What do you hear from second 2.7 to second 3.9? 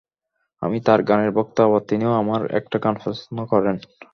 গান পছন্দ করেন।